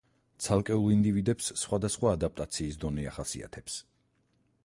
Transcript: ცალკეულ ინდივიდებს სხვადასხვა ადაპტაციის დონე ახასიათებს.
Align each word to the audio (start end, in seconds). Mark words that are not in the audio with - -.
ცალკეულ 0.43 0.93
ინდივიდებს 0.93 1.49
სხვადასხვა 1.65 2.15
ადაპტაციის 2.19 2.81
დონე 2.85 3.05
ახასიათებს. 3.13 3.77